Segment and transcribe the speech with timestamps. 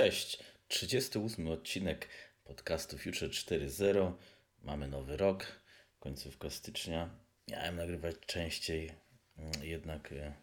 [0.00, 2.08] Cześć, 38 odcinek
[2.44, 4.12] podcastu Future 4.0.
[4.62, 5.46] Mamy nowy rok,
[5.98, 7.10] końcówka stycznia.
[7.48, 8.92] Miałem nagrywać częściej,
[9.38, 10.34] mm, jednak e,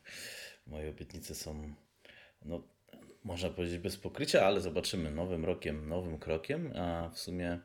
[0.67, 1.73] moje obietnice są,
[2.46, 2.63] no,
[3.23, 6.74] można powiedzieć, bez pokrycia, ale zobaczymy nowym rokiem, nowym krokiem.
[6.76, 7.60] A w sumie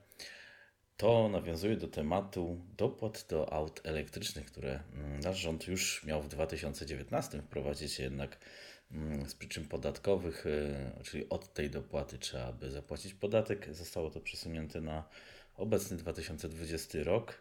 [0.97, 6.29] to nawiązuje do tematu dopłat do aut elektrycznych, które mm, nasz rząd już miał w
[6.29, 8.39] 2019 wprowadzić, jednak
[9.27, 13.75] z przyczyn podatkowych, y, czyli od tej dopłaty trzeba by zapłacić podatek.
[13.75, 15.05] Zostało to przesunięte na
[15.57, 17.41] obecny 2020 rok.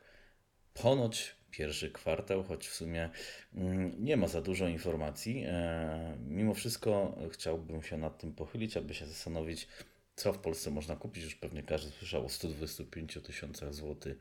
[0.73, 3.09] Ponoć pierwszy kwartał, choć w sumie
[3.55, 5.43] mm, nie ma za dużo informacji.
[5.47, 9.67] E, mimo wszystko chciałbym się nad tym pochylić, aby się zastanowić,
[10.15, 11.23] co w Polsce można kupić.
[11.23, 14.17] Już pewnie każdy słyszał o 125 tysiącach złotych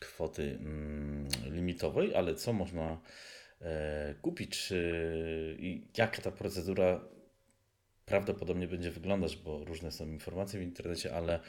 [0.00, 2.98] kwoty mm, limitowej, ale co można
[4.22, 4.72] kupić
[5.58, 7.00] i jaka ta procedura
[8.06, 11.40] prawdopodobnie będzie wyglądać, bo różne są informacje w internecie, ale e,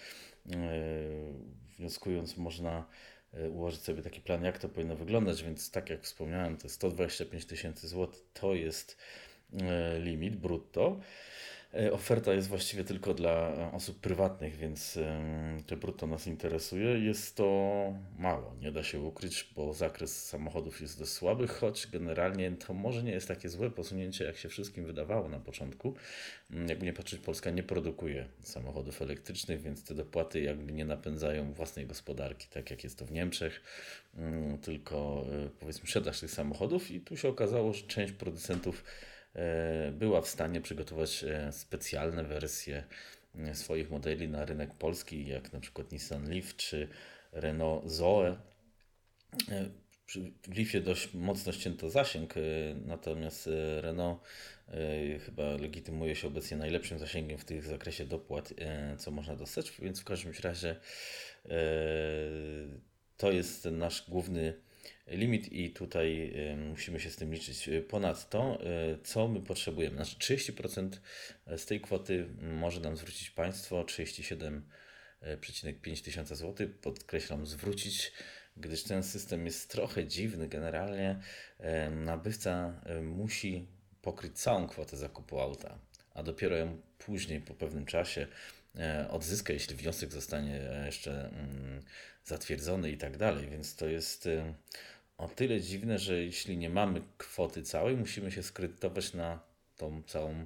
[1.77, 2.85] wnioskując można
[3.33, 7.45] e, ułożyć sobie taki plan, jak to powinno wyglądać, więc tak jak wspomniałem, to 125
[7.45, 8.97] tysięcy złotych to jest
[9.99, 10.99] limit brutto.
[11.73, 14.99] E, oferta jest właściwie tylko dla osób prywatnych, więc
[15.67, 16.99] to brutto nas interesuje.
[16.99, 17.47] Jest to
[18.19, 23.03] mało, nie da się ukryć, bo zakres samochodów jest dość słaby, choć generalnie to może
[23.03, 25.93] nie jest takie złe posunięcie, jak się wszystkim wydawało na początku.
[26.51, 31.53] Mm, jakby nie patrzeć, Polska nie produkuje samochodów elektrycznych, więc te dopłaty jakby nie napędzają
[31.53, 33.61] własnej gospodarki, tak jak jest to w Niemczech,
[34.15, 38.83] mm, tylko e, powiedzmy sprzedaż tych samochodów i tu się okazało, że część producentów
[39.91, 42.83] była w stanie przygotować e, specjalne wersje
[43.35, 46.87] e, swoich modeli na rynek polski, jak na przykład Nissan Leaf czy
[47.31, 48.37] Renault Zoe.
[50.43, 52.33] W Leafie dość mocno ścięto zasięg,
[52.85, 53.49] natomiast
[53.81, 54.19] Renault
[55.25, 58.53] chyba legitymuje się obecnie najlepszym zasięgiem w tym zakresie dopłat,
[58.97, 60.75] co można dostać, więc w każdym razie
[63.17, 64.53] to jest nasz główny
[65.07, 66.33] limit i tutaj
[66.69, 67.69] musimy się z tym liczyć.
[67.89, 68.65] Ponadto, e,
[69.03, 69.95] co my potrzebujemy?
[69.95, 70.89] Znaczy 30%
[71.57, 78.11] z tej kwoty może nam zwrócić państwo, 37,5 tysiąca złotych, podkreślam, zwrócić,
[78.57, 80.47] gdyż ten system jest trochę dziwny.
[80.47, 81.19] Generalnie
[81.91, 83.67] nabywca musi
[84.01, 85.79] pokryć całą kwotę zakupu auta,
[86.13, 88.27] a dopiero ją później, po pewnym czasie, e,
[89.09, 91.81] odzyska, jeśli wniosek zostanie jeszcze mm,
[92.25, 93.49] zatwierdzony i tak dalej.
[93.49, 94.29] Więc to jest
[95.17, 99.39] o tyle dziwne, że jeśli nie mamy kwoty całej, musimy się skredytować na
[99.77, 100.45] tą całą e,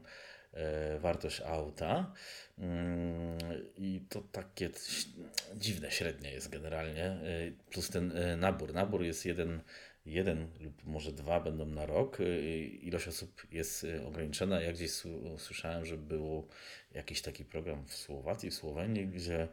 [1.00, 2.14] wartość auta.
[2.58, 3.38] Mm,
[3.78, 4.70] I to takie
[5.56, 7.06] dziwne, średnie jest generalnie.
[7.06, 7.20] E,
[7.72, 8.74] plus ten e, nabór.
[8.74, 9.62] Nabór jest jeden
[10.06, 12.18] jeden lub może dwa będą na rok.
[12.82, 14.62] Ilość osób jest ograniczona.
[14.62, 14.92] Ja gdzieś
[15.38, 16.48] słyszałem, że był
[16.92, 19.48] jakiś taki program w Słowacji, w Słowenii, gdzie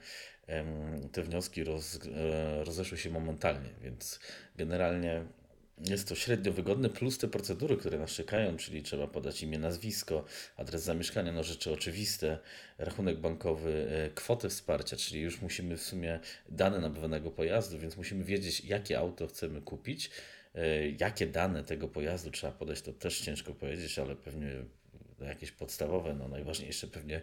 [1.13, 4.21] te wnioski roz, e, rozeszły się momentalnie, więc
[4.57, 5.25] generalnie
[5.81, 10.25] jest to średnio wygodne, plus te procedury, które nas czekają, czyli trzeba podać imię, nazwisko,
[10.56, 12.39] adres zamieszkania, no rzeczy oczywiste,
[12.78, 18.25] rachunek bankowy, e, kwotę wsparcia, czyli już musimy w sumie dane nabywanego pojazdu, więc musimy
[18.25, 20.11] wiedzieć, jakie auto chcemy kupić,
[20.55, 24.49] E, jakie dane tego pojazdu trzeba podać, to też ciężko powiedzieć, ale pewnie
[25.21, 27.21] jakieś podstawowe, no najważniejsze pewnie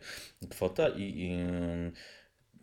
[0.49, 1.37] kwota i, i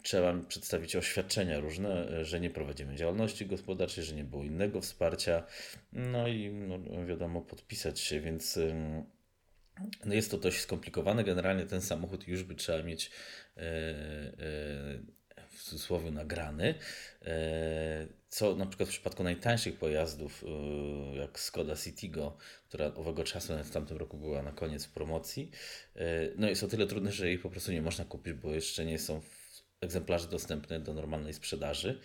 [0.02, 5.42] trzeba przedstawić oświadczenia różne, że nie prowadzimy działalności gospodarczej, że nie było innego wsparcia,
[5.92, 8.58] no i no, wiadomo, podpisać się, więc
[10.04, 11.24] no jest to dość skomplikowane.
[11.24, 13.10] Generalnie ten samochód już by trzeba mieć
[13.56, 16.74] e, e, w cudzysłowie nagrany,
[17.22, 22.36] e, co na przykład w przypadku najtańszych pojazdów, e, jak Skoda Citigo,
[22.68, 25.50] która owego czasu w tamtym roku była na koniec promocji,
[25.96, 28.84] e, no jest o tyle trudne, że jej po prostu nie można kupić, bo jeszcze
[28.84, 29.20] nie są
[29.82, 32.00] egzemplarze dostępne do normalnej sprzedaży.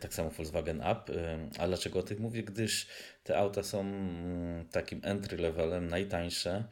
[0.00, 1.12] Tak samo Volkswagen Up.
[1.58, 2.42] A dlaczego o tych mówię?
[2.42, 2.86] Gdyż
[3.24, 6.64] te auta są mm, takim entry levelem, najtańsze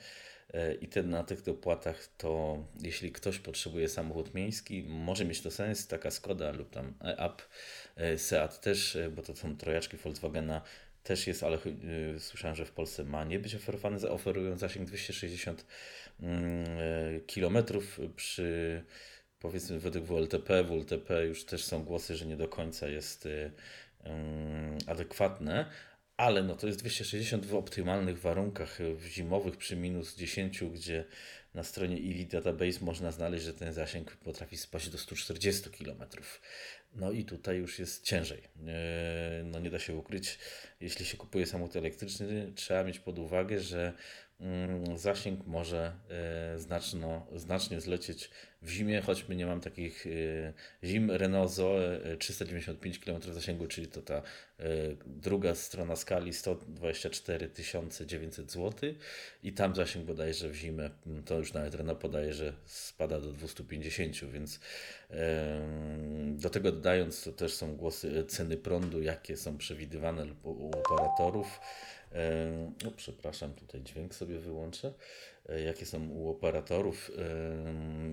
[0.80, 5.86] i te, na tych dopłatach to jeśli ktoś potrzebuje samochód miejski, może mieć to sens,
[5.86, 7.42] taka Skoda lub tam e-up,
[7.96, 10.62] e, Seat też, e, bo to są trojaczki Volkswagena
[11.04, 11.58] też jest, ale
[12.18, 15.66] słyszałem, że w Polsce ma nie być oferowany, oferują zasięg 260
[16.20, 16.66] mm,
[17.34, 17.58] km
[18.16, 18.82] przy
[19.40, 23.28] powiedzmy według WLTP, WLTP już też są głosy, że nie do końca jest
[24.86, 25.70] adekwatne,
[26.16, 31.04] ale no to jest 260 w optymalnych warunkach, w zimowych przy minus 10, gdzie
[31.54, 36.04] na stronie EV Database można znaleźć, że ten zasięg potrafi spaść do 140 km.
[36.94, 38.42] No i tutaj już jest ciężej.
[39.44, 40.38] No nie da się ukryć,
[40.80, 43.92] jeśli się kupuje samochód elektryczny, trzeba mieć pod uwagę, że
[44.40, 45.92] mm, zasięg może
[46.56, 48.30] znaczno, znacznie zlecieć
[48.62, 50.52] w zimie, choćby nie mam takich e,
[50.86, 51.10] zim.
[51.10, 54.22] Renault Zoe 395 km zasięgu, czyli to ta
[55.06, 57.50] druga strona skali 124
[58.06, 58.94] 900 zł
[59.42, 63.32] i tam zasięg bodajże w zimę, mm, to już nawet Renault podaje, że spada do
[63.32, 64.60] 250, więc
[66.36, 71.60] do tego dodając, to też są głosy ceny prądu, jakie są przewidywane u operatorów.
[72.84, 74.92] No, przepraszam, tutaj dźwięk sobie wyłączę.
[75.50, 77.10] E, jakie są u operatorów,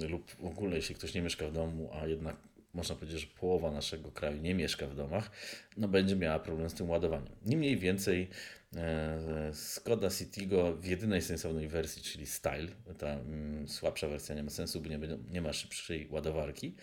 [0.09, 2.35] lub w ogóle, jeśli ktoś nie mieszka w domu, a jednak
[2.77, 5.31] można powiedzieć, że połowa naszego kraju nie mieszka w domach,
[5.77, 7.35] no będzie miała problem z tym ładowaniem.
[7.45, 8.27] Niemniej więcej
[8.75, 12.67] e, Skoda Citigo w jedynej sensownej wersji, czyli Style,
[12.97, 14.99] ta mm, słabsza wersja nie ma sensu, bo nie,
[15.31, 16.75] nie ma szybszej ładowarki,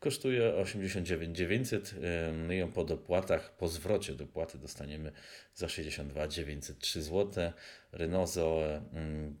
[0.00, 1.94] kosztuje 89 900.
[2.46, 5.12] My ją po dopłatach, po zwrocie dopłaty dostaniemy
[5.54, 7.52] za 62 903 zł.
[7.92, 9.36] Renault Zoe mm,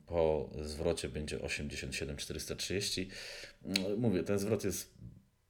[0.68, 3.08] zwrocie będzie 87 430.
[3.96, 4.94] Mówię, ten zwrot jest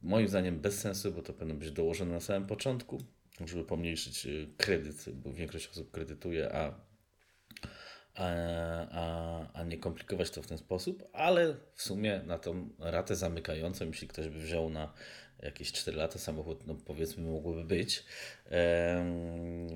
[0.00, 2.98] moim zdaniem bez sensu, bo to powinno być dołożone na samym początku,
[3.46, 6.74] żeby pomniejszyć y, kredyt, bo większość osób kredytuje, a,
[8.14, 13.86] a, a nie komplikować to w ten sposób, ale w sumie na tą ratę zamykającą,
[13.86, 14.92] jeśli ktoś by wziął na
[15.42, 18.04] jakieś 4 lata samochód, no powiedzmy, mogłoby być.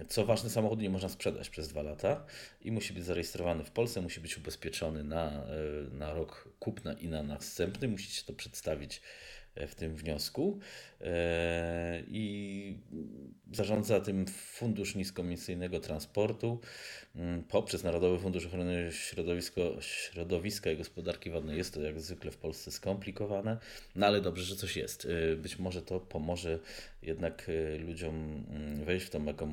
[0.08, 2.24] Co ważne, samochód nie można sprzedać przez 2 lata
[2.60, 5.46] i musi być zarejestrowany w Polsce, musi być ubezpieczony na, e,
[5.90, 7.88] na rok kupna i na następny.
[7.88, 9.00] Musicie to przedstawić
[9.56, 10.58] w tym wniosku
[11.00, 12.76] e, i
[13.52, 16.60] zarządza tym Fundusz Niskoemisyjnego Transportu
[17.16, 18.92] mm, poprzez Narodowy Fundusz Ochrony
[19.80, 21.58] Środowiska i Gospodarki Wodnej.
[21.58, 23.58] Jest to jak zwykle w Polsce skomplikowane,
[23.96, 25.08] no ale dobrze, że coś jest.
[25.32, 26.58] E, być może to pomoże
[27.02, 29.46] jednak ludziom mm, wejść w tą eko,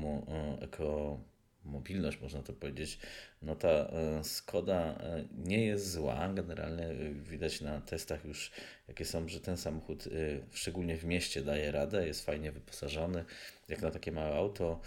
[0.60, 1.20] eko
[1.64, 2.98] mobilność, można to powiedzieć,
[3.42, 6.32] no ta e, Skoda e, nie jest zła.
[6.34, 8.50] Generalnie e, widać na testach już,
[8.88, 10.04] jakie są, że ten samochód,
[10.52, 13.24] szczególnie w mieście, daje radę, jest fajnie wyposażony,
[13.68, 14.80] jak na takie małe auto,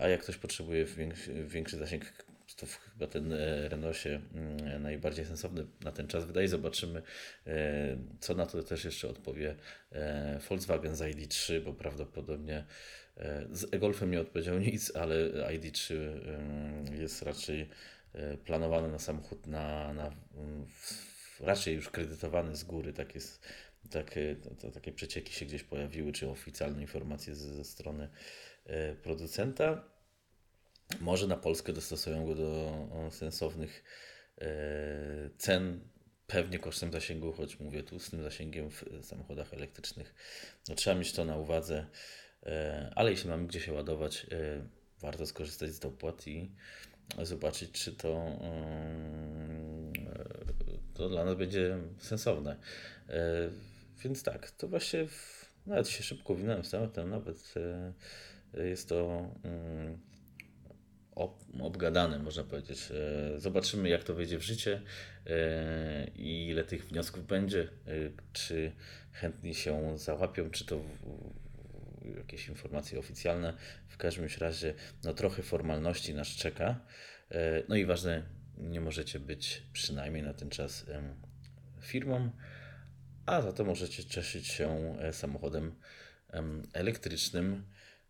[0.00, 2.12] a jak ktoś potrzebuje większy, większy zasięg,
[2.56, 3.32] to chyba ten
[3.68, 6.48] Renault się mm, najbardziej sensowny na ten czas wydaje.
[6.48, 7.02] Zobaczymy,
[8.20, 9.56] co na to też jeszcze odpowie
[10.48, 12.64] Volkswagen z ID3, bo prawdopodobnie
[13.50, 15.94] z e-Golfem nie odpowiedział nic, ale ID3
[17.00, 17.68] jest raczej
[18.12, 20.10] e, planowany na samochód na, na
[21.40, 22.92] raczej już kredytowany z góry.
[22.92, 23.46] Tak jest,
[23.90, 28.08] takie, to, takie przecieki się gdzieś pojawiły, czy oficjalne informacje ze, ze strony
[28.66, 29.84] e, producenta.
[31.00, 33.84] Może na Polskę dostosują go do sensownych
[35.38, 35.80] cen,
[36.26, 40.14] pewnie kosztem zasięgu, choć mówię tu z tym zasięgiem w samochodach elektrycznych.
[40.68, 41.86] No, trzeba mieć to na uwadze.
[42.46, 44.62] E, ale jeśli mamy gdzie się ładować, e,
[45.00, 46.50] warto skorzystać z dopłat i
[47.22, 49.92] zobaczyć, czy to, mm,
[50.94, 52.56] to dla nas będzie sensowne.
[53.08, 53.48] E,
[54.04, 57.54] więc tak, to właśnie w, nawet się szybko winąłem z tematem, nawet
[58.54, 59.98] jest to mm,
[61.60, 62.88] obgadane, można powiedzieć.
[63.36, 64.82] Zobaczymy, jak to wejdzie w życie
[66.16, 67.68] i ile tych wniosków będzie,
[68.32, 68.72] czy
[69.12, 70.80] chętni się załapią, czy to
[72.16, 73.56] jakieś informacje oficjalne.
[73.88, 76.80] W każdym razie, no trochę formalności nas czeka.
[77.30, 78.22] E, no i ważne,
[78.58, 80.86] nie możecie być przynajmniej na ten czas
[81.80, 82.30] firmą,
[83.26, 85.74] a za to możecie cieszyć się e, samochodem
[86.72, 87.64] elektrycznym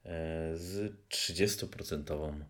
[0.04, 2.44] e, z 30%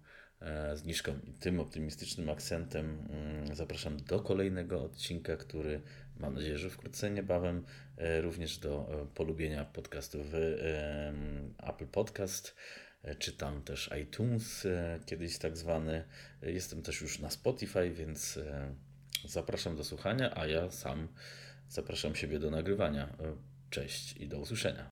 [0.75, 1.13] zniżką.
[1.25, 5.81] I tym optymistycznym akcentem mm, zapraszam do kolejnego odcinka, który
[6.23, 7.65] Mam nadzieję, że wkrótce niebawem
[7.97, 10.35] e, również do e, polubienia podcastów w
[11.59, 12.55] Apple Podcast,
[13.03, 14.67] e, czy tam też iTunes,
[15.07, 16.05] kiedyś tak zwany.
[16.43, 18.39] Jestem też już na Spotify, więc
[19.25, 21.09] zapraszam do słuchania, a ja sam
[21.69, 23.17] zapraszam siebie do nagrywania.
[23.71, 24.81] Cześć i do usłyszenia.